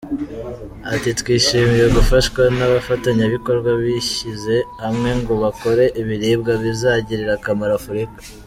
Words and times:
Ati 0.93 1.09
“Twishimiye 1.19 1.85
gufashwa 1.97 2.41
n’abafatanyabikorwa 2.57 3.69
bishyize 3.81 4.55
hamwe 4.83 5.09
ngo 5.19 5.33
bakore 5.43 5.83
ibiribwa 6.01 6.53
bizagirira 6.63 7.33
akamaro 7.39 7.73
Africa. 7.81 8.15